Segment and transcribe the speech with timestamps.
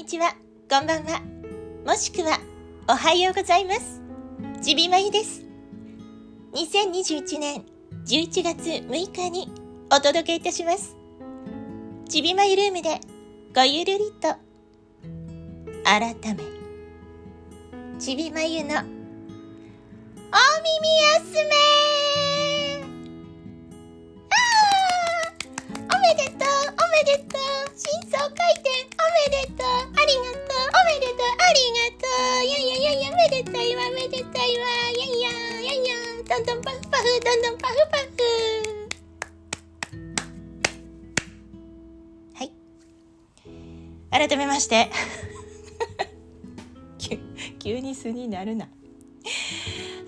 [0.00, 0.34] こんにちは、
[0.70, 1.20] こんばんは。
[1.84, 2.40] もしくは、
[2.88, 4.00] おはようございます。
[4.62, 5.44] ちびまゆです。
[6.54, 7.66] 2021年
[8.06, 9.52] 11月6日に
[9.92, 10.96] お届けいたします。
[12.08, 12.98] ちびまゆルームで
[13.54, 14.34] ごゆるりと、
[15.84, 16.44] 改め、
[18.00, 18.86] ちびまゆの、お耳
[21.18, 21.52] 休め
[25.76, 27.59] おめでとうおめでとう
[30.10, 30.42] りがとう。
[30.70, 31.26] おめでとう。
[31.38, 32.06] ありがと
[32.40, 32.44] う。
[32.44, 35.94] いやいやいやいやめでたいわめでたいわいやいやいやいや
[36.28, 36.62] どんどん。
[36.62, 37.58] パフパフどんどん。
[37.58, 38.04] パフパフ
[42.34, 42.52] はい
[44.10, 44.90] 改めまして
[47.58, 48.68] 急に素になるな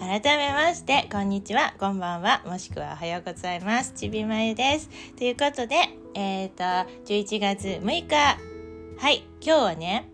[0.00, 1.98] 改めましてこんにちはこん。
[1.98, 5.77] ばんはもしくはおはようございますちびまゆですということで
[6.14, 8.52] えっ、と11月6日
[8.98, 10.09] はい今日はね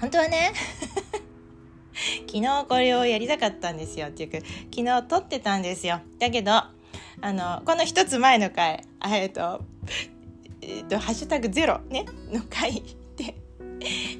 [0.00, 0.52] 本当はね
[2.26, 4.38] 昨日これをやりたかったんですよっていうか
[4.74, 6.00] 昨日撮ってたんですよ。
[6.18, 6.72] だけどあ
[7.22, 9.64] のこの一つ前の回えっ、と
[10.60, 12.82] えっ、と「ハッシュタグゼロねの回
[13.16, 13.34] で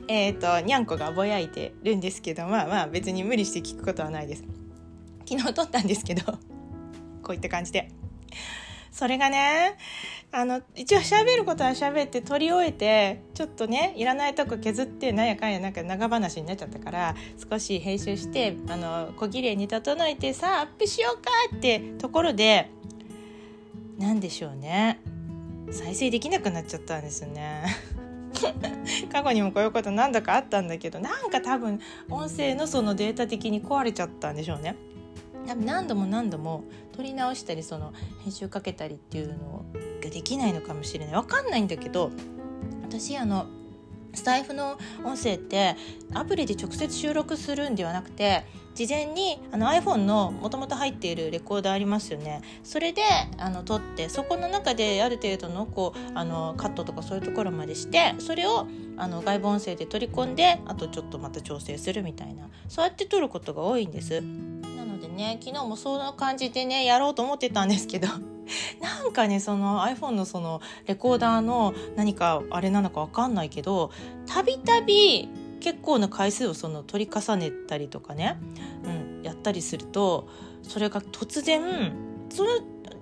[0.09, 4.45] えっとにゃんこがぼやいてるんですけどまあまあ別に無理して聞くことはないです。
[5.29, 6.33] 昨日撮ったんですけど
[7.23, 7.91] こういった感じで。
[8.97, 9.77] それがね
[10.33, 17.15] あの一応喋ることは喋って撮り終えてちょっとねいらないとこ削ってなんやかんやなんか長話になっちゃったから
[17.51, 22.71] 少し編集してあの小綺麗に整えてさあアップしようかってところで
[23.99, 24.99] 何でしょうね
[25.71, 27.67] 再生できなくなっちゃったんですよね。
[29.13, 34.75] 過去にもこういうこと何度かあったんだけどなんか多分音声のそのデータ的に壊れちゃったんでしょうね。
[35.47, 36.65] 多分何度も何度も
[36.97, 37.93] 撮り直したりその
[38.23, 39.65] 編集かけたりっていうの
[40.03, 42.11] ができないのかもしれないわかんないんだけど
[42.83, 43.47] 私あの
[44.15, 45.77] スタイフの音声って
[46.15, 53.03] アプリで直接収録するんではなくて事前にあの iPhone のもともと入っているレコーダーありますよねそれで
[53.39, 58.67] あの撮ってそこの中である程度のこうあのカットとかそういうところまでしてそれを
[58.99, 64.23] あの外部音声で取り込んであとちょっとまた調整するみたいなそうやって撮ることが多いんです。
[65.17, 65.39] ね。
[65.43, 68.09] 昨日もそんな感じでねやろうと思ってたんですけど。
[68.81, 73.91] なんかねその iPhone のそのレコーダーの何かあれなのかわかんないけど
[74.25, 75.29] たびたび
[75.59, 78.39] 結構な回数をその取り重ねたりとかね、
[78.85, 80.29] うん、やったりすると
[80.63, 81.93] それが突然
[82.31, 82.51] その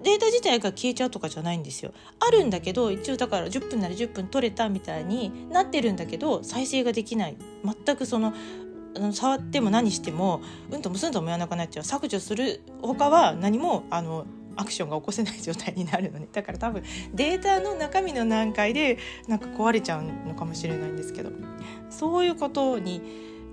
[0.02, 1.92] データ自体が消えちゃうとかじゃないんですよ。
[2.20, 7.36] あるんだけど一応だから10分なら10分取れたみたいになってるんだけど再生ができない。
[7.64, 8.34] 全くその
[8.97, 10.41] あの触っても何しても
[10.71, 11.84] うんともすんとも言わなくなっちゃう。
[11.84, 16.28] 削除する他は何もあのアクションが起こせない状態になるのね。
[16.32, 16.82] だから多分
[17.12, 21.31] データの中身の段階でなんか壊れちゃうのかもしれないんですけど。
[21.91, 23.00] そういうことに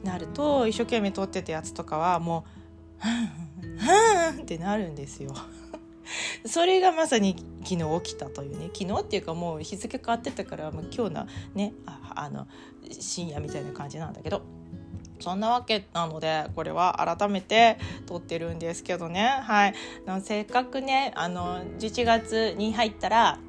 [0.04, 2.46] なると一生懸命撮ってたやつとかはも
[3.00, 3.06] う
[3.62, 5.34] 「ふんふん」ってなるんですよ。
[6.46, 8.70] それがまさに昨日起きたというね。
[8.74, 12.48] 昨日っていうかもう日付変わってたからもう今日のねあの
[12.92, 14.61] 深夜みたいな感じなんだけど。
[15.22, 19.40] そんなわけなのでこれは改めて撮ってるんですけどね。
[19.44, 19.74] はい。
[20.22, 23.40] せっかくねあの11月に入ったら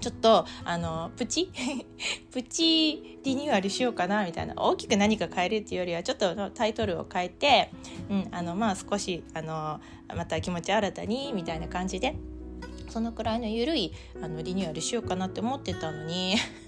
[0.00, 1.50] ちょっとあのプチ？
[2.32, 4.54] プチリニューアルしようかなみたいな。
[4.56, 7.70] 大きく何か変えるっていうよりはちょっとタイトルを変えて、
[8.10, 9.80] うんあのまあ、少しあの
[10.14, 12.16] また気持ち新たにみたいな感じで
[12.88, 16.36] そのくらいの緩いあのリニューアルしようかなって思ってたのに。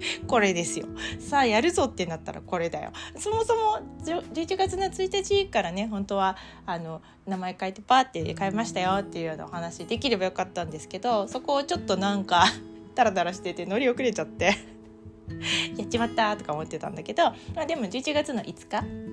[0.26, 0.86] これですよ。
[1.18, 2.92] さあやるぞってなったらこれだよ。
[3.16, 12.44] そもそも11月の1日からね本当はあの名前変えてパーって変えましたよっていうようなお話できればよかったんですけどそこをちょっとなんか
[12.94, 14.46] ダラダラしてて乗り遅れちゃって
[15.76, 17.24] やっちまったとか思ってたんだけど、
[17.54, 19.06] まあ、でも11月の5日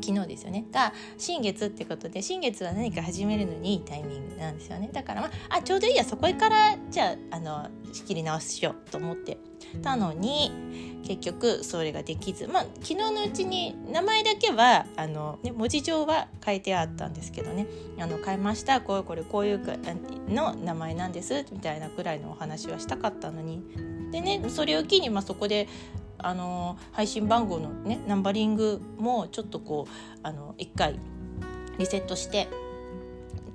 [0.00, 0.64] 昨日ですよね。
[0.72, 4.88] が新月ってことで新月は何か始めるのにいいタイミングなんですよね。
[4.92, 9.36] だからまああちょうどいいやそこからじゃああの仕切り直ししようと思って
[9.82, 17.66] たのに結局それができずまあ昨日のうちに名前だけはあの、ね、文字上は書いてあったんですけどね。
[17.98, 19.60] あの変えましたこうこれこういう
[20.28, 23.62] の名前なんですみたいなくらいのお話はしたかったのに。
[24.10, 25.68] でねそれを機に、まあ、そこで
[26.18, 29.92] あの配信番号のねナンバリングもちょっとこう
[30.22, 30.98] あの1回
[31.78, 32.48] リセットして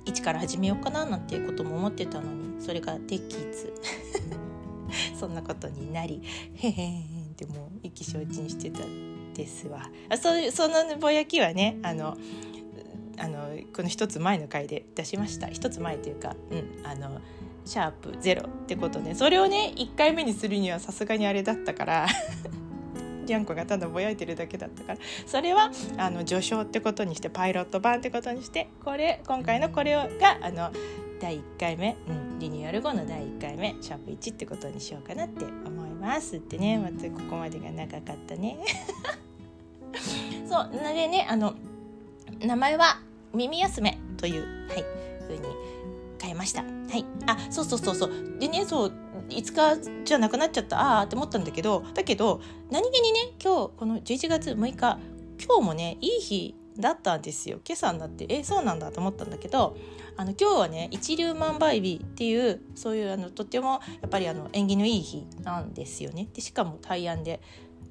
[0.04, 3.72] 一から始めようかななんていうことも思ってたのにそれができず。
[5.18, 6.22] そんなことになり
[6.54, 7.04] へへんっ
[7.36, 8.80] てもう意気消沈してた
[9.34, 9.90] ですわ。
[10.08, 12.16] あそそのぼやきはねあの
[13.18, 15.48] あのこの一つ前の回で出しました。
[15.48, 17.20] 一つ前というかうんあの
[17.64, 19.14] シャープゼロってことね。
[19.14, 22.06] それをね1回目にするにはさすがにあれだったから
[23.26, 24.98] にゃんこがただぼやいてるだけだったから。
[25.26, 30.72] それはあの序章ってことにしてパイロット版ってことにしてこれ今回のこれがあの
[31.20, 36.78] 第1回目、うん、リニューアル後の第1回目シャープ1ってことにしようかなって思いますってね。
[36.78, 38.58] またここまでが長かったね。
[40.48, 40.76] そう。
[40.76, 41.54] なのでねあの
[42.40, 43.00] 名前は
[43.34, 44.84] 耳休めというはい
[45.22, 45.42] 風に
[46.20, 46.62] 変えました。
[46.62, 47.04] はい。
[47.26, 48.38] あそうそうそうそう。
[48.38, 48.92] でねそう
[49.28, 50.80] 5日じゃなくなっちゃった。
[50.80, 54.98] ああって思ったんだけどだけど何気にね今日この11月6日
[55.44, 57.60] 今日もねいい日だったんですよ。
[57.66, 59.76] 今朝になってえそうなんだと思ったんだけど
[60.16, 66.28] あの今日はね一粒万倍日っていうそういうあのとってもやっぱりあの縁起のいい日なんですよね。
[66.32, 67.40] でしかも大安で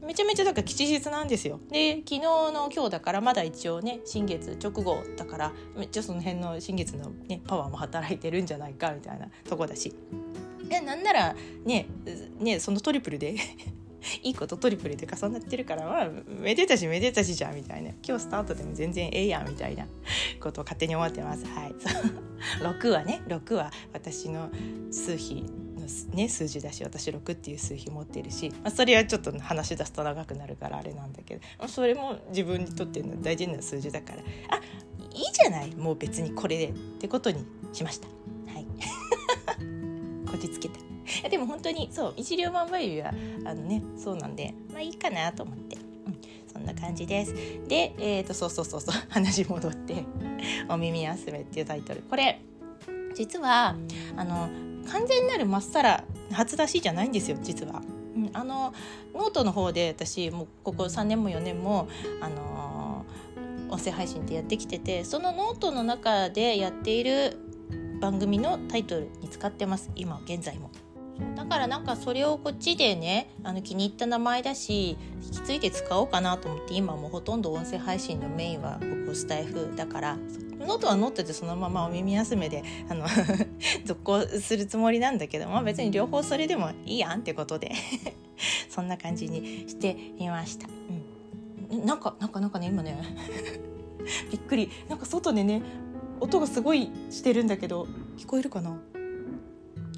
[0.01, 1.59] めちゃめちゃだから吉日なんですよ。
[1.69, 9.93] で昨日の今日だからまだ一応ね新月直後だからめっちゃその辺の新月の、ね、パワーも働いてるんじゃないかみたいなとこだし。
[10.69, 11.35] でなんなら
[11.65, 11.87] ね
[12.39, 13.35] ねそのトリプルで
[14.23, 16.09] いいことトリプルで重なってるからまあ
[16.39, 17.91] めでたしめでたしじゃんみたいな。
[18.07, 19.85] 今日スタートでも全然ええやんみたいな。
[20.39, 21.45] ことを勝手に思ってます。
[21.45, 21.75] はい。
[22.61, 24.49] 6はね6は私の
[24.91, 25.43] 数比
[25.75, 25.85] の、
[26.15, 34.19] ね、数字だし私6っていう数比持ってるし、まあ、それはちょっと話し出すと長くなるからあれなんだけど、まあ、それも自分にとっての大事な数字だから。
[34.49, 34.61] あ
[35.13, 35.75] いいじゃない？
[35.75, 37.43] もう別にこれでってことに
[37.73, 38.07] しました。
[38.53, 38.67] はい。
[40.29, 40.86] こじつけた。
[41.29, 43.13] でも本当にそう一粒万倍日は
[43.45, 46.19] あのねそうなんでまあいいかなと思って、うん、
[46.51, 47.33] そんな感じです
[47.67, 50.03] でえっ、ー、とそうそうそうそう話戻って
[50.69, 52.41] 「お耳休め」っていうタイトルこれ
[53.15, 53.75] 実は
[54.15, 54.49] あの
[54.89, 57.81] 完全なるまっさら初出しじゃないんですよ実は。
[58.15, 58.73] うん、あの
[59.13, 61.87] ノートの方で私もうここ3年も4年も
[62.19, 63.05] あの
[63.69, 67.37] 音声配信ってやってきててそのノートの中でやっている
[67.99, 70.71] 番組のタイトルに使ってます今現在も。
[71.35, 80.17] だからなんかそれをこっちでねあの気に入った名前だし引き継いで使おうかなと思って今もうほとんど音声配信のメインはここスタエフだから
[80.59, 83.05] ノートはノートでそのままお耳休めであの
[83.85, 87.71] 続行するつもりなんだけど、まあ、別に両方それでもいいやんってことで
[88.69, 90.67] そんな感じにしてみました。
[91.71, 93.01] うん、なんかなんかなんかね今ね
[94.31, 94.69] びっくり。
[94.89, 95.61] なんか外でね
[96.19, 97.87] 音がすごいしてるんだけど
[98.17, 98.77] 聞こえるかな？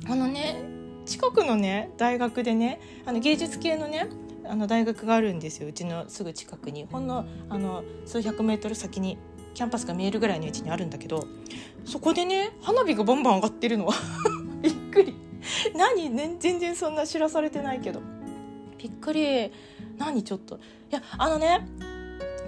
[0.07, 0.79] あのね
[1.10, 4.08] 近くのね大学でねあの芸術系のね
[4.48, 5.68] あの大学があるんですよ。
[5.68, 6.88] うちのすぐ近くに。
[6.92, 9.18] ほんのあの数百メートル先に
[9.56, 11.28] キャンパスが見えるぐらいの位置にあるんだけど
[11.84, 13.90] そこでね花火がバンバン上がってるの。
[14.62, 15.16] びっくり。
[15.76, 18.02] 何、ね、全然そんな知らされてないけど。
[18.78, 19.52] びっくり。
[19.98, 20.24] 何？
[20.24, 20.56] ちょっと。
[20.56, 20.60] い
[20.92, 21.68] やあのね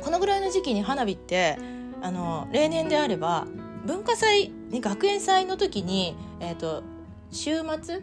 [0.04, 1.58] このぐらいの時期に花火って
[2.02, 3.48] あの例年であれば
[3.86, 6.84] 文化祭、学園祭の時に、えーと
[7.32, 8.02] 週末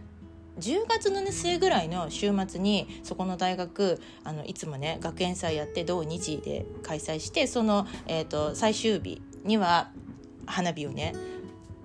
[0.58, 9.90] 10月の、ね、末ぐらいの週末にそこの大学あのいつもね学園祭やって同日で開催してその、えーと、最終日には
[10.46, 11.14] 花火をね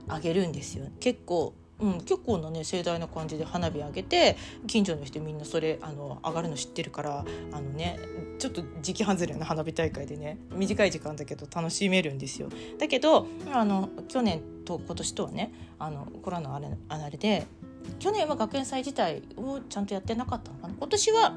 [0.08, 4.38] あげるんですよ結構うん、結構なね盛大な感じで花火上げて
[4.68, 8.00] 近所の人みんなそれあの上がるの知ってるからあのね
[8.40, 12.48] ちょっと時期外れの花火大会でね短い時間だけど楽しめるんですよ。
[12.80, 17.48] だけどあの去年と今年とはねあのコロナあれあれで
[18.00, 21.34] 去年は学園祭自体をちゃんとやってなかったのかな今年は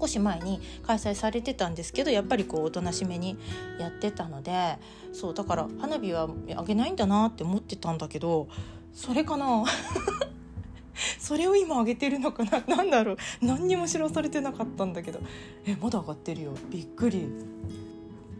[0.00, 3.36] 少し前に開催されてたんですけどやっぱりこうおとなしめに
[3.78, 4.78] やってたので
[5.12, 8.48] そうだから花火はあげないんだなって思ってたんだけど
[8.92, 9.64] それかな。
[11.18, 12.62] それを今上げてるのかな？
[12.66, 13.16] 何だろう？
[13.40, 15.20] 何にも知らされてなかったんだけど。
[15.66, 16.54] えまだ上がってるよ。
[16.70, 17.28] びっくり。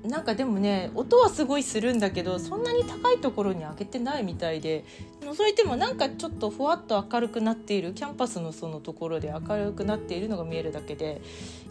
[0.05, 4.85] なんかでもね音はすごいするんだけどそんなに高いところに開けてないみたいで
[5.21, 11.23] 覗いてもなんかちょっとふわっと明るくなっているキャンパスのそのところで明るくなっているのが見えるだけで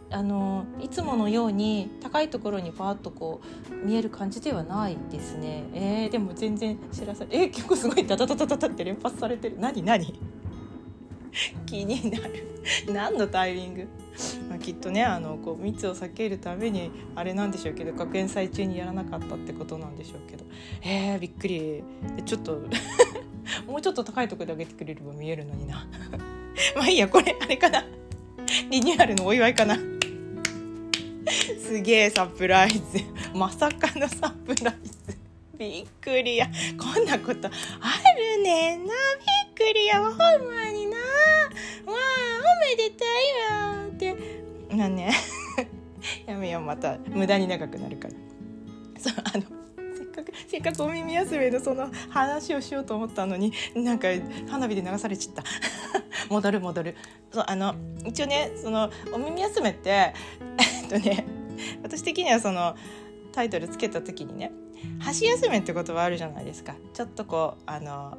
[0.10, 5.64] あのいつものように高いところにファーッとこう見える感じではないですね。
[5.74, 9.58] えー、でも全然知らされえー、結構すごいダダダダダって連発されてる。
[9.58, 10.20] 何何？
[11.66, 12.48] 気になる。
[12.92, 13.88] 何のタイミング？
[14.50, 20.46] まあ、きっとねあのこう密を避けるためにあれなんでしょうけど学園祭中にやらなかったってことなんでしょうけど。
[20.82, 21.84] えー、びっくり。
[22.26, 22.62] ちょっと
[23.68, 25.88] もうちょっと高いところで上げてくれれば見えるのにな。
[26.76, 27.86] まあいいやこれあれかな。
[28.70, 29.78] リニューアルのお祝いかな。
[31.60, 32.82] すげえサプライズ。
[33.34, 35.18] まさかのサプライズ。
[35.58, 36.50] びっくりや。
[36.78, 37.52] こんなことあ
[38.18, 38.94] るねんな。
[39.56, 40.91] びっくりやほんまに。
[41.86, 44.76] わあおめでたいわって。
[44.76, 45.12] なんね。
[46.26, 48.14] やめようまた無駄に長くなるから。
[48.98, 49.44] そうあの
[49.98, 54.10] せっかくせっかくお耳休めのその話をしようと思ったのになんか
[54.48, 55.44] 花火で流されちゃった。
[56.30, 56.96] 戻る戻る。
[57.32, 57.76] そうあの
[58.06, 60.14] 一応ねそのお耳休めってえ
[60.86, 61.26] っとね
[61.84, 62.76] 私的にはその
[63.32, 64.52] タイトルつけた時にね
[65.00, 66.76] 箸休めって言葉あるじゃないですか。
[66.94, 68.18] ちょっとこうあの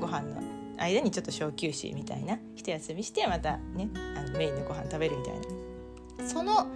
[0.00, 0.42] ご飯の
[0.78, 6.28] 間にちょっと小休止みたいな一休みしてまたねあのメインのご飯食べるみたいな。
[6.28, 6.68] その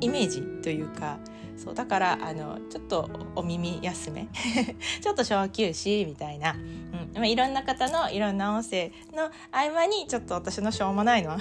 [0.00, 1.18] イメージというか
[1.56, 4.28] そうだからあのちょっとお耳休め
[5.00, 7.12] ちょっと小休止みたいな、うん。
[7.14, 11.38] まあ、いろんな方のいろんな音声の合間にちょっと私のしょうもないの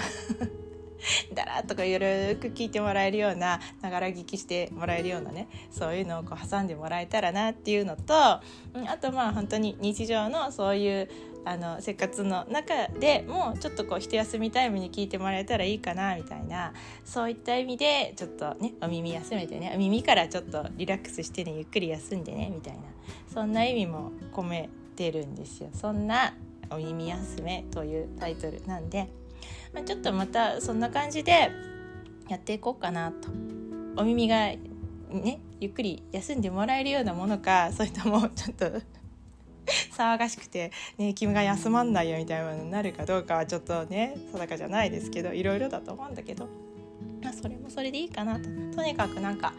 [1.34, 8.42] だらっとかゆるく聞いてもらえるようなながら聞きしてもらえるようなねそういうのをこう挟んでもらえたらなっていうのと、あ
[9.02, 11.10] とまあ本当に日常のそういう
[11.46, 22.82] あの生活の中でもちょっとこう一休みタイムに聞いてもらえたらいいかなみたいなそういった意味でちょっとねお耳休めてねお耳からちょっとリラックスしてねゆっくり休んでねみたいな
[23.34, 25.70] そんな意味も込めてるんですよ。
[25.74, 26.36] そんな
[26.70, 29.10] お耳休めというタイトルなんで、
[29.74, 31.52] まあ、ちょっとまたそんな感じで
[32.30, 33.30] やっていこうかなと。
[33.96, 34.48] お耳が
[35.10, 38.66] ねゆっくり休んでもらえるようなものか それともちょっと
[39.96, 46.48] 騒がしくて、ね、君が休まんないよみたいなものになるかどうかはちょっとね定かじゃないですけどいろいろだと思うんだけど、
[47.22, 49.54] まあ、それもそれでいいかなととにかくなんか、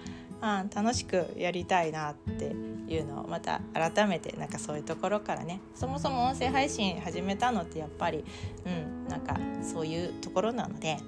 [0.45, 2.55] あ、楽しくやりたいなって
[2.89, 8.25] いうのをまた改めてなんかそういうところからねそもそも音声配信始めたのってやっぱり、
[8.67, 10.99] うん、なんかそういうところなので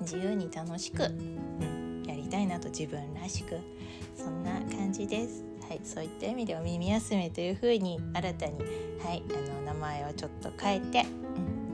[0.00, 3.58] 自由に楽しく、うん、やりたいなと自分らしく
[4.16, 5.44] そんな感じです。
[5.68, 8.58] はい、そういった意味でお耳休みというふうに新たに、
[9.02, 11.06] はい、あの名前をちょっと変えて、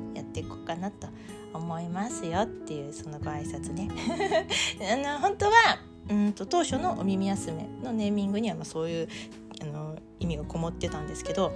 [0.09, 1.09] うん、やっていこうかなと
[1.53, 3.89] 思いますよっていうそのご挨拶ね。
[4.93, 9.09] あの本当はうんと当初のお耳休めのネーミングにはまあそういう
[9.63, 11.53] あの意味がこもってたんですけど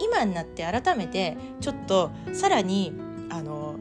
[0.00, 2.92] 今になって改めてちょっとさらに
[3.30, 3.76] あの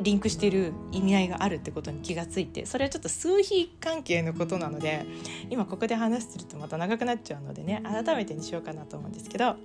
[0.00, 5.06] リンクしてる意味合いがあるってことに気がついてそれはちょっと数比関係のことなので
[5.50, 9.56] 今ここで話するとまた長くなっちゃうのでね改めてにしようかなと思うんですけど。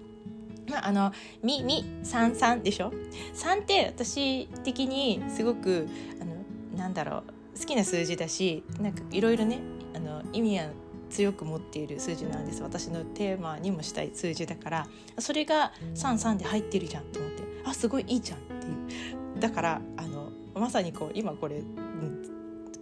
[0.69, 1.11] まあ、あの
[1.43, 2.93] 「み」「み」「さん」「さん」でしょ
[3.33, 5.89] ?3 って私的にすごく
[6.21, 9.59] あのなんだろう好きな数字だしなんかいろいろね
[9.93, 10.67] あの意味は
[11.09, 12.63] 強く持っている数字なんです。
[12.63, 14.87] 私のテーマにもしたい数字だから
[15.19, 17.43] それが33で入ってるじゃんと思って。
[17.63, 19.39] あすごいいいじゃんっていう。
[19.39, 22.23] だからあのまさにこう今これ、うん、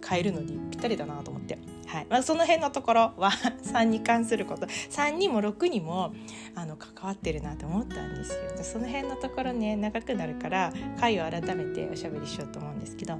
[0.06, 2.06] 変えるのにぴったりだなと思って、はい。
[2.08, 3.30] まあ、その辺のところは
[3.64, 4.66] 3に関すること。
[4.66, 6.14] 3にも6にも
[6.54, 8.40] あの関わってるなと思ったんですよ。
[8.62, 13.18] その辺のところね長くなるから回を改めておしゃべりしようと思うんですけど。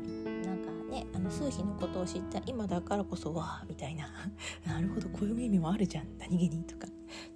[1.30, 4.08] 数比のことを知った今だからこそわあみたいな。
[4.66, 6.06] なるほどこういう意味もあるじゃん。
[6.18, 6.88] 何気にとか。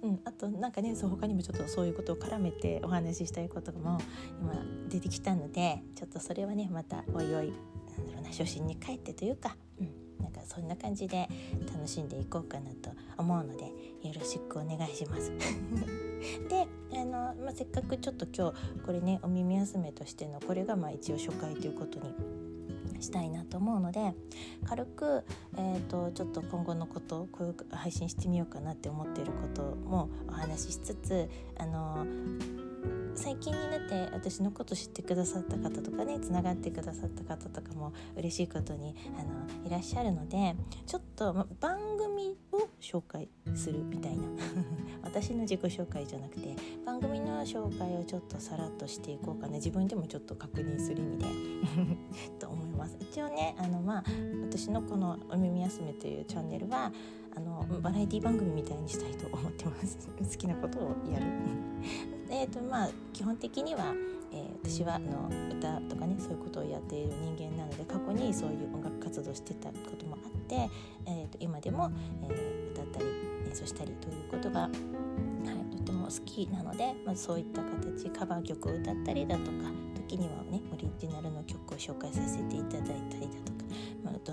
[0.03, 3.99] うん、あとなんかねそう他にもちょっとそういうことを絡めてお話ししたいことも
[4.39, 7.51] 今出てきたのでちょっとそれはねまたおいおい
[7.97, 11.27] なんだろうな初心に帰ってというか、うん、なんかそんな感じで
[11.73, 15.31] 楽しんでいこうかなと思うのでよろしくお願いします。
[16.49, 22.13] であの、まあ、せっかくちょっと今日これねお耳休めとしてのこれがまあ一応初回ということに
[23.05, 24.13] したいなと思うので
[24.67, 25.23] 軽く、
[25.57, 32.05] えーと、ちょっと今後のことこういう配信してみようかなって思っていることもお話ししつつあの
[33.15, 44.23] 最近になって私のこと知ってくださった方とかねつながってくださった方とかも嬉しいことにあのいらっしゃるのでちょっと、ま、番組を紹介するみたいな。
[45.03, 49.53] 私の自己紹介じゃなくて番組の紹介をちょっとさらっとしていこうかな。
[49.53, 51.25] 自分でもちょっと確認する意味で
[52.39, 52.97] と思います。
[52.99, 54.03] 一応ねあのまあ
[54.41, 56.91] 私のこの「お耳休め」というチャンネルは
[57.35, 59.97] あのバラエティ番組みたいにしたいと思ってます。
[60.17, 61.25] 好きなことをやる。
[62.29, 63.93] えとまあ基本的には、
[64.31, 70.69] えー、私はあの歌とかねそういうことをやっている人間なので過去にそういう音楽活動してたこともあって、
[71.05, 71.91] えー、と今でも、
[72.23, 73.05] えー、歌ったり
[73.47, 79.51] 演奏したりということが、はい、とても好きなので、まあ、そういった形カバー曲を歌ったりだとか
[80.07, 83.64] 時にはねオリジナルの曲を紹介させていただいたりだとかまあ、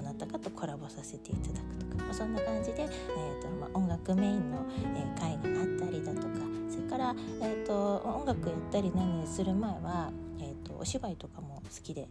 [0.03, 4.67] どなたかとコラボさせていただくとか、まあ、そんな感じで、えーとまあ、音楽メインの、
[4.97, 6.29] えー、会があったりだとか
[6.69, 12.09] それから、えーと、音楽やったり何する前は、えーと、お芝居とかも好きでやっ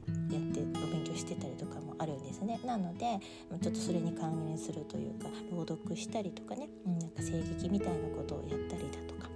[0.53, 2.59] てお勉強してたりとかもあるんですね。
[2.65, 3.19] なので
[3.61, 9.29] ちょっとそれに関連するというか朗読したりとかね、うん、なんか声劇みたいなことをやったりだとか。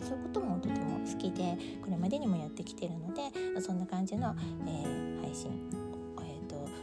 [0.00, 4.34] そういうこともとても好きでこれまでにもやってきてるのでそんな感じの、
[4.66, 5.79] えー、配信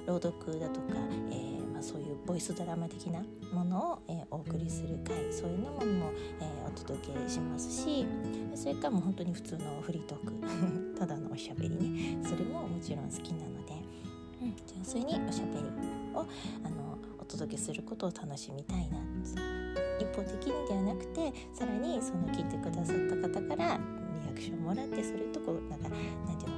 [0.07, 0.87] 朗読だとか、
[1.31, 3.21] えーまあ、そういうボイスドラマ的な
[3.53, 8.07] ものを、えー、お送りする回そういうのもも、えー、お届けしますし
[8.55, 10.33] それからもう本当に普通のフリートーク
[10.97, 12.17] ただのおしゃべりね。
[12.23, 13.73] それももちろん好きなので、
[14.41, 15.65] うん、純粋におしゃべり
[16.15, 16.25] を
[16.63, 18.97] あのお届けすることを楽しみたいな。
[19.99, 23.77] 一方的にではなくてさらにその聞いてくださった方から
[24.23, 26.56] リアクションもらってそれとこうなんかなんていうの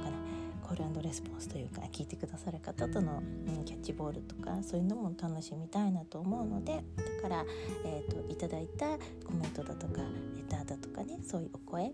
[0.70, 3.20] コールレスポンスというか聞いてくださる方との、
[3.64, 7.44] キャッチボールとかそういうのも楽しみたいなと思うのでだから、
[7.84, 8.86] えーと、いただいた
[9.26, 10.00] コメントだとか
[10.36, 11.92] レターだとかねそういうお声を、え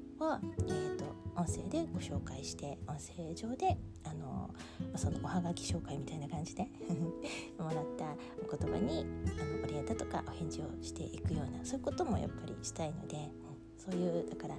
[0.68, 1.04] ーと、
[1.36, 4.50] 音声でご紹介して音声上であの
[4.96, 6.68] そのおはがき紹介みたいな感じで
[7.58, 8.04] もらった
[8.46, 9.06] お言葉に
[9.40, 13.30] あのお礼だとかお返事をしていくようなそういうこともやっぱりしたいので、
[13.78, 14.54] そういうだから、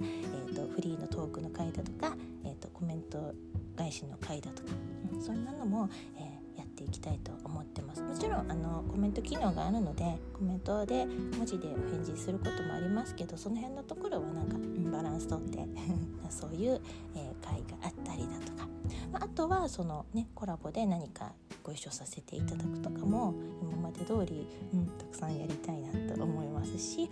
[0.50, 3.32] ーと、フリーのトークの回だとか、えーとコメント
[3.78, 4.70] 返しの回だとか、
[5.14, 8.02] うん、そんなのも、えー、やっていきたいと思ってます。
[8.02, 14.56] もちろんあのコメント機能があるのでコメントで文字でお返事することもありますけどその辺のところはなんか、
[14.90, 15.64] バランスとって
[16.28, 16.80] そういう、
[17.14, 18.68] えー、回があったりだとか、
[19.12, 21.32] まあ、あとはそのねコラボで何か
[21.62, 27.08] ご一緒させていただくとかも今まで通り、うん、たくさんやりたいなと思いますし、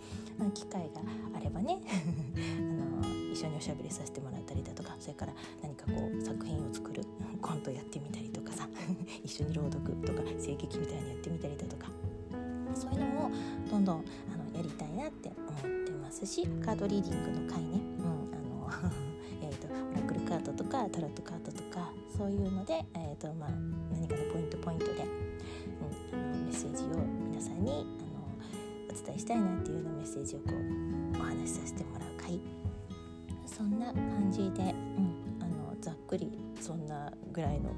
[0.55, 1.01] 機会が
[1.37, 1.79] あればね
[2.59, 7.05] あの一緒におしゃべりさせてもらったりだとかそれから何かこう作品を作る
[7.43, 8.67] コントやってみたりとかさ
[9.23, 11.91] 一緒に朗読とか声劇みたいにやってみたりだとか
[12.75, 13.31] そういうのも
[13.71, 18.07] どんどんあのやりたいなって思ってますしカードリーディングの回ね、うん
[18.73, 18.93] あの
[19.45, 23.51] えと、オラクルカードとかタロットカードとかそういうので、えーとまあ、
[23.93, 26.89] 何かのポイントポイントで、うん、あのメッセージを
[27.29, 27.83] 皆さんにあの
[28.89, 32.56] お伝えしたいなっていうようなメッセージをこうお話しさせてもらう回。
[33.57, 37.71] そんな感じで、うん、あのざっくりそんなぐらいの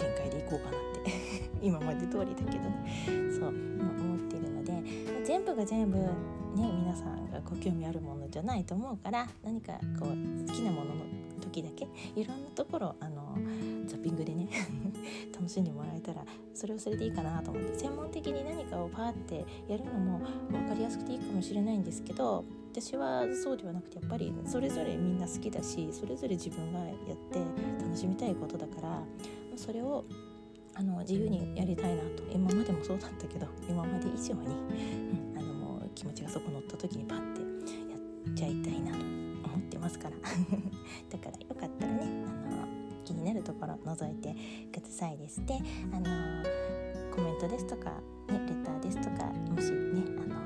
[0.00, 1.12] 展開でいこうかなって
[1.62, 3.30] 今まで通りだけどね。
[3.38, 4.82] そう、思ってるので
[5.24, 6.08] 全部が全部ね
[6.56, 11.88] 皆さんがご興味あるものじゃないと思うから何かこう好きなものの時だけ？
[12.14, 13.36] いろんなところあの
[13.86, 14.48] ザッピングでね
[15.34, 17.78] 楽しんでもらえたらそれはそれでいいかなと思って。
[17.78, 20.20] 専門的に何かをパーってやるのも
[20.50, 27.38] 分かりやすくていいかもしれないんですけど私はそうではなくてやっぱりそれぞれみんな好きだしそれぞれ自分がやって
[27.82, 29.02] 楽しみたいことだから
[29.56, 30.04] それを
[30.74, 32.22] あの自由にやりたいなと。
[32.30, 34.46] 今までもそうだったけど今まで以上に、
[35.34, 37.96] うん、あのもう気持ちがそこ乗った時にパッてや
[38.30, 39.15] っちゃいたいなと。
[39.76, 40.16] 思ってますから
[41.10, 42.68] だからよかったらねあの
[43.04, 44.34] 気になるところ覗いて
[44.72, 45.58] くださいですで
[45.92, 46.06] あの
[47.14, 47.90] コメントですとか、
[48.28, 50.36] ね、レターですとかもしねあの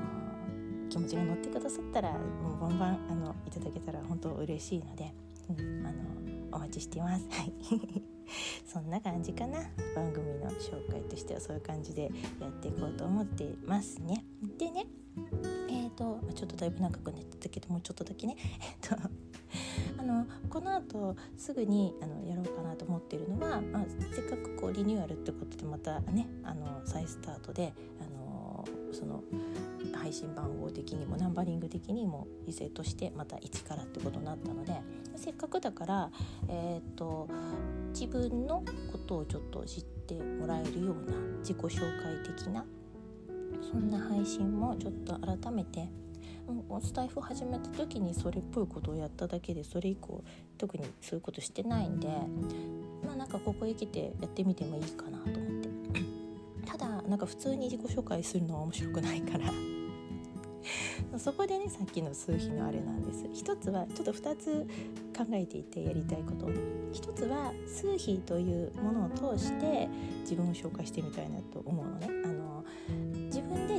[0.89, 5.13] 気持ちが乗ってくださったらもうバンバンあのいただけたら本当嬉しいので、
[5.49, 5.99] うん、あの
[6.53, 7.27] お待ちしてます。
[7.31, 7.53] はい
[8.65, 9.59] そんな感じかな
[9.93, 14.23] 番組の紹介としてはそういう感じでやっていこうと思っていますね。
[14.57, 14.85] でね
[16.01, 18.35] と、ちょっとだいぶ長くなってたけどもうちょっとだけね。
[18.81, 18.95] えっ、と
[19.97, 29.23] あのこのあとすぐにあのやろうかなと思っているのは、まあ、せっかくこうリニューアルってことでまたねあの再スタートであのその
[29.93, 34.73] 配信番号的にもナンバリング的にも異性としてまた1からってことになったので
[35.15, 36.11] せっかくだから、
[36.47, 37.27] えーと、
[37.93, 41.69] 自分のことをちょっと知ってもらえるような自己紹
[42.01, 42.65] 介的な
[43.61, 45.89] そんな配信もちょっと改めて
[46.81, 50.23] スタイフ始めた時にそれっぽいことをやっただけでそれ以降
[50.57, 52.07] 特にそういうことしてないんで
[53.05, 55.71] まあなんかここへ来てやってみてもいいかなと思って。
[56.65, 59.51] ただなんか普通に自己紹介するのは面白くないから。
[61.17, 63.25] そこでねさっきの数比のあれなんです。
[63.33, 64.67] 一つはちょっと2つ
[65.17, 66.49] 考えていてやりたいこと
[66.93, 69.89] 一つは数比というものを通して
[70.21, 72.20] 自分を紹介してみたいなと思うのね。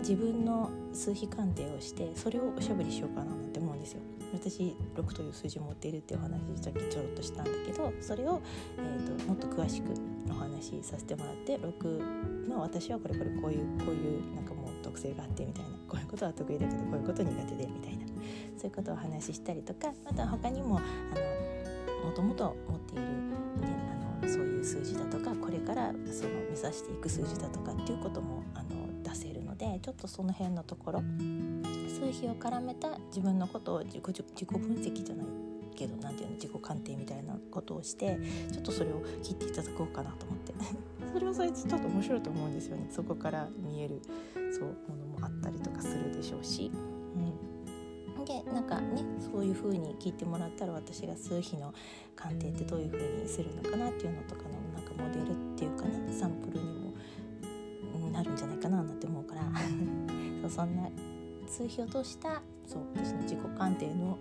[0.02, 4.00] 自分の数比鑑定をしてそれをおしゃべりしようかななんて思うんですよ。
[4.32, 8.40] 私6という数字を持っているっていうお話さっきちょろっとしたんだけどそれを、
[8.78, 9.92] えーと、もっと詳しく
[10.30, 18.06] お話しさせてもらって6の私はこれこれこういうこういうなんかもう特性があってみたいなこういうことは得意だけどこういうこと苦手でみたいな
[18.56, 20.82] そういうことをお話ししたりとかまた他にもあ
[22.00, 23.08] のもともと持っている、ね、
[24.22, 28.81] あのそういう数字だとかこれからその目指していく数字だとかっていうこともあの
[29.62, 31.02] でちょっとその辺のところ
[31.88, 35.26] 数比を絡めた自分のことを自己自己分析じゃない
[35.76, 38.18] けど何ていうの自己鑑定みたいなことをして
[38.50, 40.52] ちょっとそれを聞いていただこうかなと思って。
[41.12, 42.88] それはそれちょっと面白いと思うんですよね。
[42.90, 44.00] そこから見える
[44.50, 46.72] そうものもあったりとかするでしょうし。
[48.16, 51.72] うん、でなんかねそういう風に聞いてもらったら私が数比の
[52.16, 56.82] 鑑定ってどういう風にするのかなっていうのとかのなんかモデルっていうかねサンプルにも
[58.12, 59.42] になるんじゃないかななんて思うから
[60.42, 60.88] そうそんな
[61.46, 64.18] 数日を通したそう私の自己鑑定の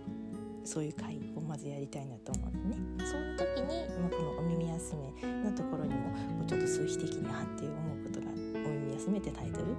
[0.64, 8.28] そういう会をまずやりたいなと思うのねその時に、まあ、このお耳休めのところにももうちょっと数比的にあって思うことが
[8.66, 9.78] 「お耳休め」ってタイトルにも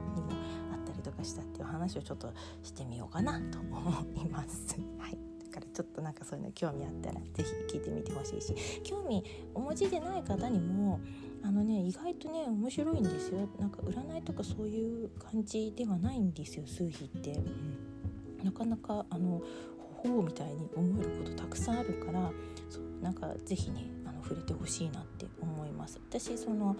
[0.72, 2.32] あったりとかしたっていう話をちょっと
[2.64, 4.76] してみようかなと思います。
[4.98, 9.22] はいだからちょっとなんかそういうの興味あったら是非聞いてみてほしいし興味
[9.54, 10.98] お持ちでない方にも
[11.44, 13.48] あのね意外とね面白いんですよ。
[13.58, 19.42] なんか占いとかそういう感じではないんですよ数比って、うん、なかなかあの
[20.02, 22.30] ほうみたいに思えることたくさんあるから
[22.68, 26.00] そうなんか是非ねあの触れてほしいなって思います。
[26.08, 26.76] 私その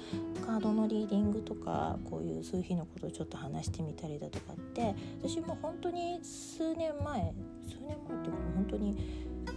[0.47, 7.35] カードのリーディングとかこういう数日のことをちょっと話してみたりだとかって私も本当に数年前
[7.69, 8.97] 数年前っていうか本当に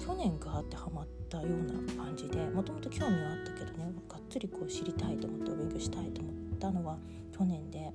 [0.06, 1.50] 去年ガーってハマったよう
[1.88, 6.98] な感じでもともと興味はあったけどねがっつりこう知りたいと思って勉強したいと思ったのは
[7.38, 7.92] 去年で。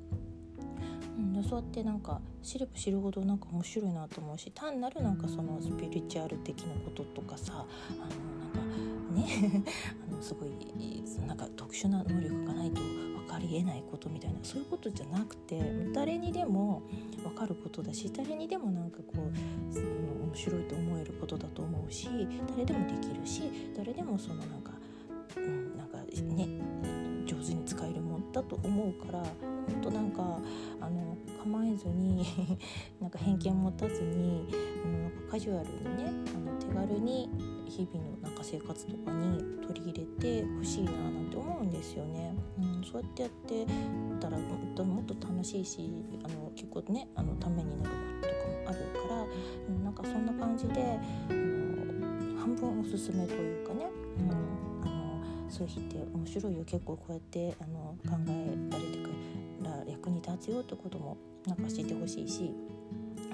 [1.18, 9.62] うん、そうやってなんか知れば知るほどなんか面白いなと思うし単なるなんかそのスピリチュアル的なこととかさあのなんかね
[10.08, 10.50] あのすごい
[11.26, 15.60] なんか特殊な能力がないと分かりえないことみたいなそういうことじゃなくて
[15.92, 16.82] 誰にでも
[17.22, 19.86] 分かることだし誰にでもなんかこうその
[20.30, 22.08] 面白いと思えることだと思うし
[22.50, 23.42] 誰でもできるし
[23.76, 24.70] 誰でもそのなんか、
[25.36, 26.48] うん、なんかね
[27.26, 29.24] 上手に使えるもんだと思うから
[29.72, 30.38] ほんとなんか
[30.80, 32.24] あの構えずに
[33.00, 34.46] なんか偏見持たずに、
[34.84, 37.28] うん、なんかカジュアルにねあの手軽に
[37.66, 42.34] 日々のなんか生活とかに取り入れてほしいななんて思うんですよね。
[42.58, 43.66] うん、そうやってやって
[44.20, 45.90] たらもっともっと楽しいし
[46.22, 47.99] あの結構ねあのためになる
[49.08, 49.24] から、
[49.68, 53.86] うん、なんかそんな感じであの半分おすすめというかね、
[54.18, 54.30] うん、
[54.86, 59.10] あのそういう日って面白いよ結構こうやってあの考えられてくる。
[60.00, 62.52] 役に立つよってこともなんか知ってほしいし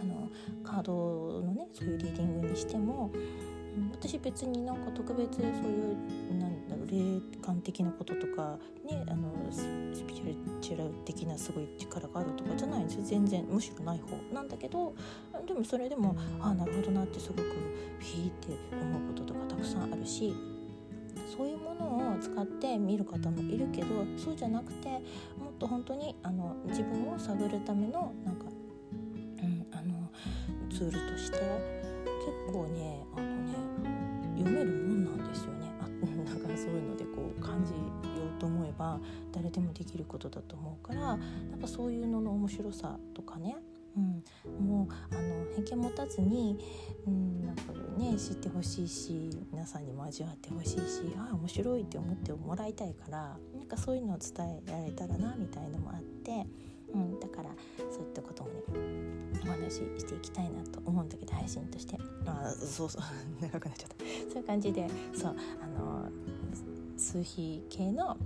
[0.00, 0.28] あの
[0.64, 3.10] カードのねそういうリーディングにしても
[3.92, 14.94] 私別になんか特別そういうなんだろう霊感的なこととかねあのスピリチュアル的なすごい力があるとかじゃないんですよ全然むしろない方なんだけど
[15.46, 17.42] でもそれでもああなるほどなってすごく
[18.00, 20.34] ピーって思うこととかたくさんあるし
[21.36, 28.44] そういうものを使って見る方もいるけどそうじゃなくてもっと本当にあの自分を探るためのなんか、
[29.42, 30.10] うん、あの
[30.70, 31.38] ツールとして
[32.24, 33.54] 結構ねあのね
[34.38, 35.70] 読めるもんなんですよね。
[35.80, 35.84] あ
[36.24, 37.78] だからそういうのでこう感じよ
[38.36, 39.00] うと思えば
[39.32, 41.16] 誰でもできることだと思うからな
[41.56, 43.56] んかそういうのの面白さとかね
[43.96, 46.58] うん、もうあの偏見持たずに、
[47.06, 47.62] うん、なんか
[47.96, 50.80] ね知ってほしいし皆さんにも味わってほしいし
[51.16, 56.46] ああ面白いって思ってもらいたいからなんかそういうのを伝えられたらなみたいのもあって、
[56.92, 57.50] うん、だから
[57.90, 63.02] そういったこともねお話ししていきたいなと思うんだけど配信としてあそうそう
[63.40, 64.04] 長くなっちゃった。
[64.30, 66.10] そういう感じでそうあの
[66.98, 68.18] 数比系の、はい、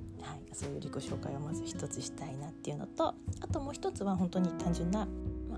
[0.53, 5.07] そういう自己紹介をまず一つしたいなっていうのとあともう一つは本当に単純な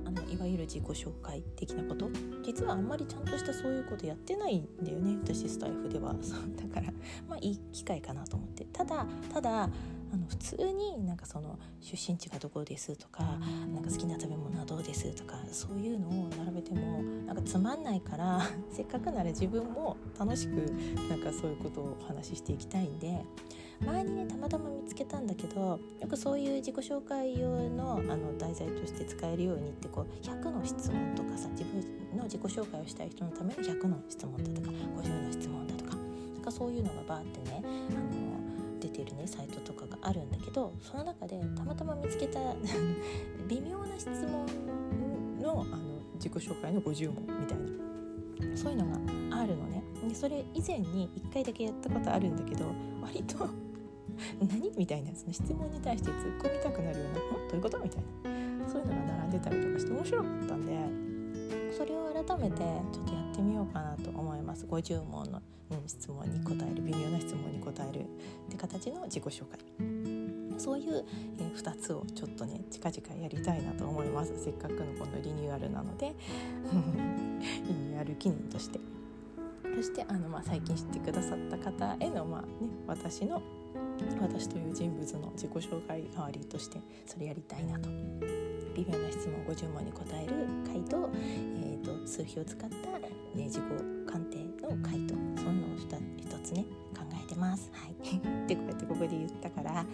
[0.04, 2.08] あのいわゆる自己紹介的なこと？
[2.42, 6.14] 実はあんまりちゃんとしたそういうことやってないんだよね私スタイフでは。
[6.20, 6.92] そ うだから
[7.28, 8.64] まあいい機会かなと思って。
[8.72, 9.70] ただただ
[10.12, 13.22] あの普通になんかその出身地がどこですとか
[13.72, 20.56] なんか好きな食べ物はどうですとかそういうのを並べてもなんかつまんないから せっかくなら自分も楽しく
[21.08, 23.24] なんかそういうことをお話ししていきたいんで
[23.86, 31.80] 前にねたまたま見つけたんだけどよくそういう自己紹介用のあの題材として使えるようにってこう100の質問とかさ自分
[32.16, 42.38] の自己紹介をしたい人のための100の質問だとか50の質問だとかなんかそういうのがバーってねあの出てるねサイトとかがあるんだけどその中でたまたま見つけた
[43.48, 44.46] 微妙な質問
[45.40, 47.58] のあの自己紹介の50問みたい
[48.50, 48.86] なそういうの
[49.30, 52.66] があるのねでそれ以前に1回だけやったことあるんだけど
[53.00, 53.48] 割と
[54.40, 57.12] 何みたいなその質問に対して突っ込みたくなるような
[57.46, 58.02] 「んどういうこと?」みたい
[58.60, 60.78] なそういうのが並んでたりとかして面白かったんで
[61.72, 62.58] それを改めて
[62.92, 64.66] ちょっとやってみようかなと思います。
[64.66, 68.04] 50問の、うん、質問に答える微妙な質問に答えるっ
[68.50, 69.58] て形の自己紹介。
[70.58, 71.04] そういう、
[71.38, 74.32] えー、2つをちょっとね近々やりたいなと思います。
[74.44, 76.14] せっかくのこのリニューアルなので。
[76.68, 78.78] リニューアル記念として。
[79.74, 82.48] そしてあの、まあ、最近知ってくださった方への、まあね、
[82.86, 83.40] 私の
[84.20, 87.88] 私という人物の自己紹介代わりとしてそれやりたいなと。
[88.74, 90.32] 微妙な質問50問に答える
[90.66, 91.10] 回と,、
[91.56, 93.62] えーと、数比を使った、ね、自己
[94.06, 94.41] 鑑定
[94.74, 95.86] の回とそんなの一
[96.42, 97.70] つね考えてます。
[97.72, 97.94] はい、
[98.48, 99.86] でこうやってここで言ったから、はい、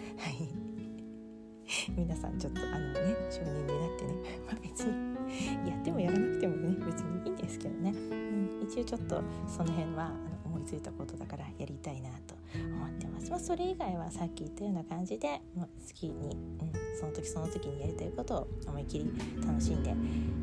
[1.95, 4.13] 皆さんちょっとあのね承認になってね、
[4.47, 10.15] まあ、別にやってもやらなくてもね別にいいんですけどね、うん、一応ちょっとその辺はあの
[10.45, 19.11] 思いついたことだからやりたいなと思ってます、まあ、それ以外はさっき言ったような感じで、まあ、好きに、うん、その時その時にやりたいことを思いっきり
[19.45, 19.95] 楽しんでや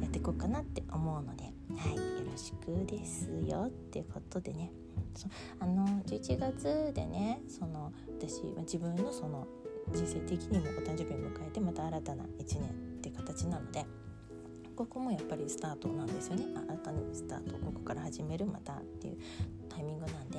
[0.07, 4.71] っていこうかなって思うので、はい、ろしくですよっていうことでね。
[5.15, 5.27] そ
[5.59, 9.47] あの11月でねその私自分のその
[9.93, 12.29] 人生的にもお誕生日を迎えてまた新たな1
[12.61, 13.87] 年って形なので
[14.75, 16.45] ここもやっぱりスタートなんですよね。
[16.69, 17.57] 新たにスタート。
[17.57, 19.17] ここから始めるまたっていう
[19.71, 20.39] タイミングなんで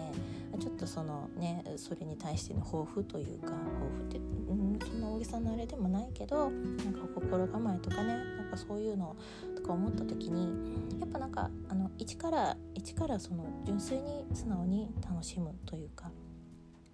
[0.60, 9.16] ちょっとそのねそれに対しての抱負というか抱負ってうんそんな大げさなあれでもないけどなんか心構えとかねなんかそういうの
[9.56, 16.12] とか思った時にやっぱなんかあの一から一からその純粋に素直に楽しむというか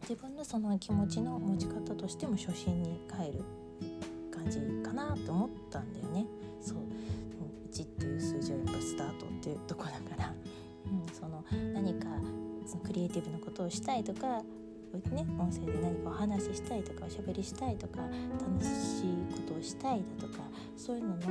[0.01, 3.43] 自分のその気持ちの持ち方としても初心に帰る
[4.31, 6.25] 感じかなと思ったんだよね。
[6.61, 6.77] そう
[7.73, 10.33] 1っていう数字はやっぱスタートっていうとこだから、
[10.85, 12.07] うん、その何か
[12.67, 14.43] そのクリエイティブなことをしたいとか
[14.97, 20.43] ね、音声で何かお話ししたいとかおしゃべりしたいとか楽しいことをしたいだとか
[20.77, 21.21] そういうのの、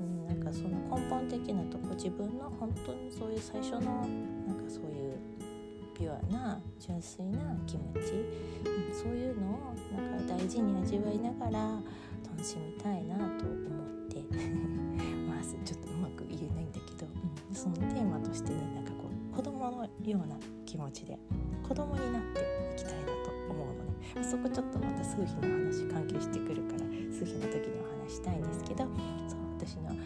[0.00, 3.80] うん、なんかその根本的なとこ自分の本当にそういう最初の
[4.46, 5.18] なんかそういう
[5.94, 8.14] ピュアな純粋な気持ち、
[8.68, 11.80] うん、そういうのをなんか大事に味わいながら
[12.28, 14.22] 楽しみたいなと思って
[15.30, 17.06] まずちょっとうまく言えないんだけど、
[17.48, 21.16] うん、そのテーマとしてねなんかこう子供のような気持ちで
[21.66, 22.40] 子供になって
[22.74, 23.03] いきたい、
[24.22, 26.78] そこちょっとまた数日の話関係してくるから
[27.12, 28.36] 数日の時にお話したい。
[28.38, 29.96] んですけどそう私の、うん、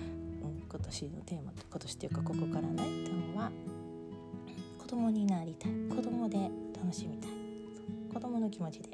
[0.68, 3.52] 今年のテーマ今年というかここからねテーマは
[4.78, 5.72] 子供になりたい。
[5.94, 7.30] 子供で楽しみたい。
[8.12, 8.88] 子供の気持ちで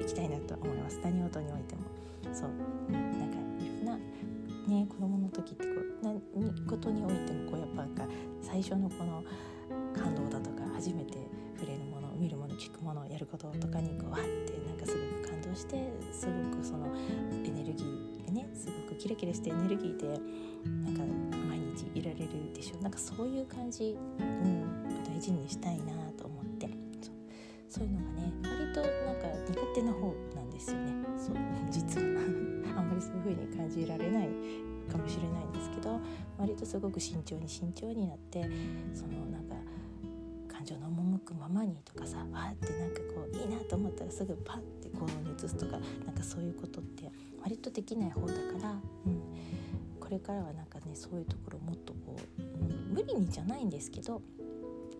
[0.00, 0.28] いきたい。
[0.28, 1.62] なと思います何事におい。
[1.62, 1.82] ても
[2.34, 2.50] そう
[2.92, 3.96] なんかいろんな
[4.66, 5.70] ね子供の時ってこ
[6.02, 6.20] う何
[6.66, 7.26] 事におい。
[7.26, 8.04] てもこうやっぱなんか
[8.42, 9.22] 最初のこの
[9.94, 11.18] 感動だとか初めて
[11.56, 16.86] 触れるもの見るもの聞くものやることとかにこうわってなんかすごく感動してすごくその
[17.44, 21.02] エネルギーがねすごくキラキラしてエネルギーでなんか
[21.48, 26.68] 毎日いられるでしょなんかそういう感じ、うん、大事にしたいなと思って。
[27.70, 30.92] そういうのがね割となんか苦手な方なんですよね。
[31.18, 31.36] そう
[31.70, 32.48] 実は。
[32.78, 34.28] あんまりそういう風に感じられない
[34.90, 36.00] かもしれないんですけど
[36.38, 38.48] 割とすごく慎重に慎重になって
[38.94, 39.54] そのなんか
[40.58, 48.70] 感情の赴くままにとかさわってなんかこういいなと思ったらすぐパッて行動に移すとかなんかそういうことって割とできない方だから、
[49.06, 49.22] うん、
[50.00, 54.20] これからはなんかねそういうところもっとこう、うん、無理にじゃないんですけど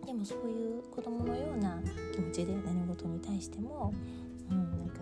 [0.05, 1.77] でもそういう子供のような
[2.13, 3.93] 気持ちで何事に対しても、
[4.49, 5.01] うん、なんか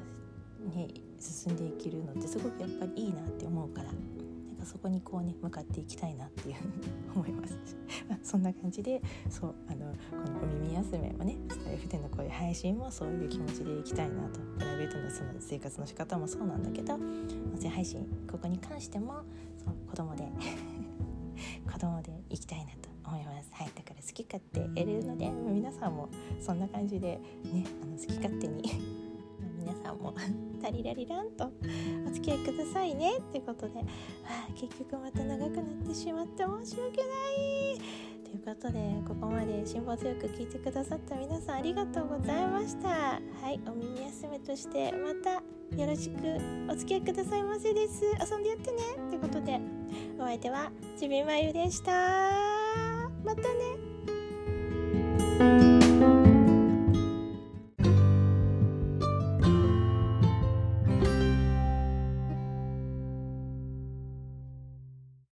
[0.76, 0.88] ね
[1.20, 3.92] 進んでいけるのってすごくやっぱりいいなって思うから。
[4.66, 6.56] そこにこうね向かっていきたいなっていう
[7.16, 7.58] 思います
[8.10, 9.94] ま、そんな感じでそうあの
[10.24, 17.02] この「お耳休め」もねスタイフでのこういう配信もそういう気持ちでいきたいなとプライベートのその生活の仕方もそうなんだけど音
[17.60, 19.22] 声配信ここに関しても
[19.58, 20.28] そう子供で
[21.72, 23.50] 子供でいきたいなと思います。
[23.54, 29.07] はい、だから好き勝手やれるので皆さんもそんな感じでねあの好き勝手に
[29.68, 30.14] 皆さんも
[30.64, 31.52] タリラリランと
[32.08, 33.18] お付き合いくださいね。
[33.18, 33.84] ってことで、は
[34.50, 38.08] あ、結局また長くなってしまって申し訳ない。
[38.24, 42.88] ということでここまで辛抱強く聞いてくださった皆さんありがとうございました。
[42.88, 43.20] は
[43.52, 45.34] いお耳休めとしてまた
[45.76, 46.16] よろしく
[46.72, 48.06] お付き合いくださいませです。
[48.06, 48.78] 遊んでやってね。
[49.10, 49.60] ってことで
[50.18, 51.92] お相手はちびまゆでした。
[53.26, 53.97] またね。